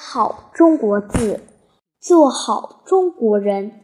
[0.00, 1.40] 好中国字，
[2.00, 3.80] 做好中国人。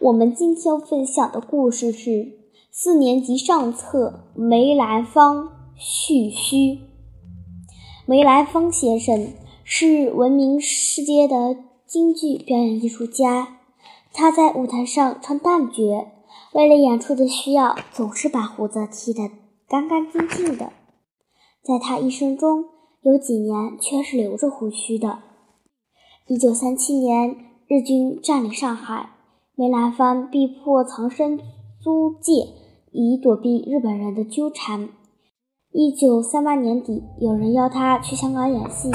[0.00, 2.38] 我们今天分享的故事是
[2.70, 6.78] 四年级上册梅兰芳序须。
[8.06, 11.54] 梅兰芳先生是闻名世界的
[11.86, 13.58] 京剧表演艺术家，
[14.14, 16.08] 他在舞台上唱旦角，
[16.54, 19.30] 为了演出的需要，总是把胡子剃得
[19.68, 20.72] 干干净净的。
[21.62, 22.64] 在他一生中，
[23.02, 25.18] 有几年却是留着胡须的。
[26.30, 29.12] 一九三七年，日军占领上海，
[29.56, 31.38] 梅兰芳被迫藏身
[31.80, 32.48] 租界，
[32.92, 34.90] 以躲避日本人的纠缠。
[35.72, 38.90] 一九三八年底，有人邀他去香港演戏。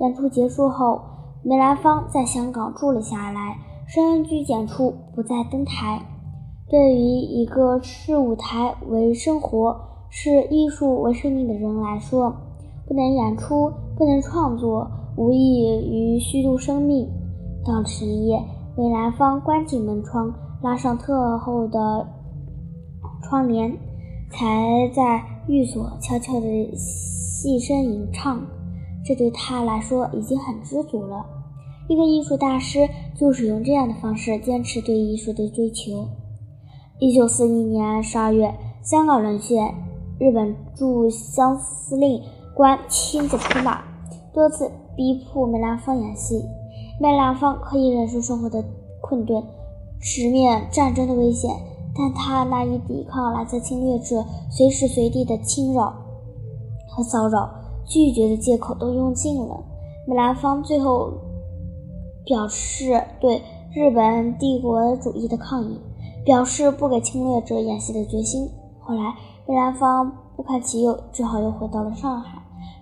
[0.00, 1.02] 演出结束后，
[1.44, 6.00] 梅兰芳在香港住了下来，深居简出，不再登台。
[6.70, 9.78] 对于一个视舞台为生活、
[10.08, 12.34] 视艺术为生命的人来说，
[12.88, 14.90] 不能演出，不能创作。
[15.20, 17.06] 无异于虚度生命。
[17.62, 18.42] 到了深夜，
[18.74, 22.08] 梅兰芳关紧门窗，拉上特厚的
[23.22, 23.70] 窗帘，
[24.30, 28.40] 才在寓所悄悄地细声吟唱。
[29.04, 31.22] 这对他来说已经很知足了。
[31.86, 36.08] 一个艺术大师就是用这样的方式坚持对艺术的追求。
[36.98, 39.74] 一九四一年十二月，香港沦陷，
[40.18, 42.22] 日本驻湘司令
[42.54, 43.82] 官亲自出马，
[44.32, 44.70] 多次。
[45.00, 46.44] 逼迫梅兰芳演戏，
[47.00, 48.62] 梅兰芳可以忍受生活的
[49.00, 49.42] 困顿，
[49.98, 51.50] 直面战争的危险，
[51.96, 55.90] 但他难以抵抗来自侵略者随时随地的侵扰
[56.86, 57.48] 和骚扰，
[57.86, 59.64] 拒绝的借口都用尽了。
[60.06, 61.10] 梅兰芳最后
[62.26, 63.40] 表示对
[63.72, 65.80] 日本帝国主义的抗议，
[66.26, 68.46] 表示不给侵略者演戏的决心。
[68.80, 69.14] 后来，
[69.48, 72.39] 梅兰芳不堪其忧，只好又回到了上海。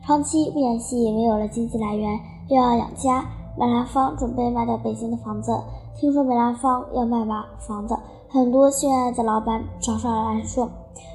[0.09, 3.23] 长期不演戏，没有了经济来源，又要养家。
[3.59, 5.53] 梅兰芳准备卖掉北京的房子。
[5.95, 7.95] 听说梅兰芳要卖把房子，
[8.31, 10.71] 很多戏院的老板找上来说：“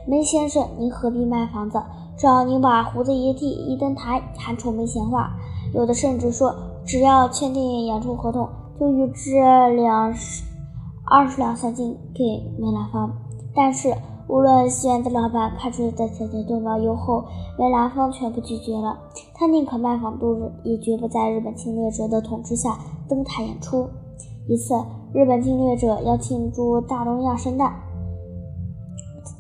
[0.06, 1.82] 梅先生，您何必卖房子？
[2.16, 5.32] 只要您把胡子一剃，一登台，还愁没闲话。”
[5.74, 6.54] 有的甚至说，
[6.86, 8.48] 只要签订演出合同，
[8.80, 9.42] 就预支
[9.76, 10.14] 两
[11.06, 12.24] 二十两现金给
[12.60, 13.12] 梅兰芳。
[13.56, 13.92] 但是。
[14.28, 17.26] 无论戏院的老板开出的条件多么优厚，
[17.60, 18.98] 梅兰芳全部拒绝了。
[19.34, 23.88] 他宁可卖房度日，也绝不在日本侵略者的统治下登台演出。
[24.48, 24.74] 一次，
[25.14, 27.74] 日本侵略者要庆祝大东亚圣诞，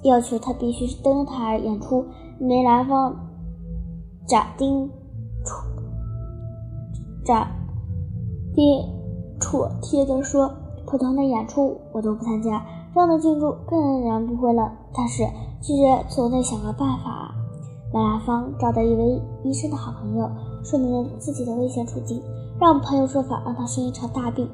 [0.03, 2.05] 要求他必须登台演出。
[2.39, 3.15] 梅兰芳
[4.27, 4.89] 斩钉
[5.45, 5.63] 戳
[7.23, 7.47] 斩
[8.53, 8.65] 钉
[9.39, 10.51] 戳铁地说
[10.85, 12.61] ：“普通的演出我都不参加。”
[12.93, 14.71] 这样的庆祝更然不会了。
[14.95, 15.23] 但是
[15.61, 17.33] 拒绝总得想个办法。
[17.93, 20.29] 梅兰芳找到一位医生的好朋友，
[20.63, 22.21] 说明了自己的危险处境，
[22.59, 24.49] 让朋友说法让他生一场大病，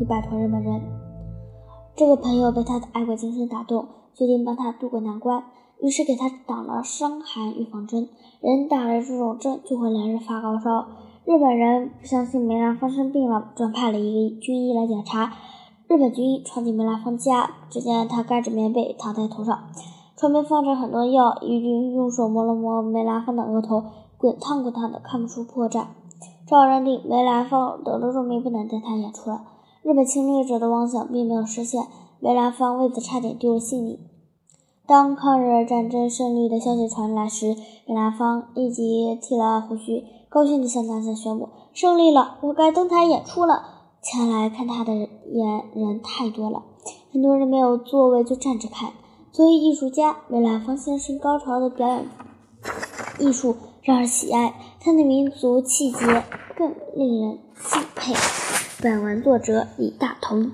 [0.00, 0.80] 以摆脱日本人。
[1.94, 5.44] 这个朋友被他的爱国精神打动，决定帮他渡过难关，
[5.80, 8.08] 于是给他打了伤寒预防针。
[8.40, 10.86] 人打了这种针就会连日发高烧。
[11.24, 15.32] 日本人不相信梅兰芳生病了，专派了一个军医来检查。
[15.92, 19.64] 日本军医闯进梅兰芳家，只见他盖着棉被躺在头上，
[20.16, 21.36] 床边放着很多药。
[21.42, 23.84] 义军用手摸了摸梅兰芳的额头，
[24.16, 25.88] 滚烫滚烫的，看不出破绽。
[26.48, 29.42] 只好认定梅兰芳得了重病，不能登台演出了。
[29.82, 31.82] 日本侵略者的妄想并没有实现，
[32.20, 33.98] 梅兰芳为此差点丢了性命。
[34.86, 37.54] 当抗日战争胜利的消息传来时，
[37.86, 43.64] 梅兰芳立即剃了胡须，高兴地向大家宣布：“胜利了，我该登台演出了。”
[44.02, 45.08] 前来看他的演
[45.76, 46.64] 人太多了，
[47.12, 48.90] 很多人没有座位就站着看。
[49.30, 52.08] 作为艺术家，梅兰芳先生高潮的表演
[53.20, 56.24] 艺术让人喜爱，他的民族气节
[56.56, 58.12] 更令人敬佩。
[58.82, 60.50] 本文作者李大同。